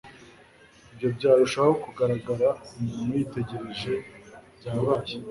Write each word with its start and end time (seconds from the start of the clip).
ibyo 0.91 1.07
byarushaho 1.15 1.71
kugaragara, 1.83 2.47
umuntu 2.77 3.11
yitegereje 3.19 3.93
ibyabaye 4.47 5.13